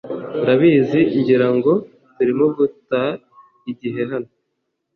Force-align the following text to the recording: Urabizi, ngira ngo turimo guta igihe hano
Urabizi, 0.41 0.99
ngira 1.17 1.47
ngo 1.55 1.71
turimo 2.15 2.45
guta 2.55 3.01
igihe 3.71 4.01
hano 4.11 4.31